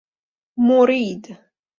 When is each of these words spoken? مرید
مرید 0.67 1.21